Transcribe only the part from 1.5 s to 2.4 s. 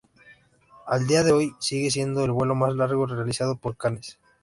sigue siendo el